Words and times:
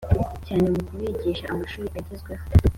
cyane 0.45 0.65
mu 0.73 0.81
kubigisha 0.87 1.45
amashuri 1.53 1.87
agezweho 1.99 2.43